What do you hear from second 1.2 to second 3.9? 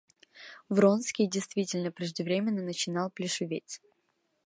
действительно преждевременно начинал плешиветь.